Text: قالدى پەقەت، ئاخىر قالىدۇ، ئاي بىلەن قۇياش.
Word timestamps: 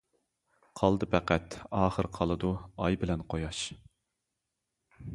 قالدى 0.79 1.07
پەقەت، 1.11 1.59
ئاخىر 1.81 2.11
قالىدۇ، 2.17 2.57
ئاي 2.87 3.01
بىلەن 3.05 3.25
قۇياش. 3.35 3.63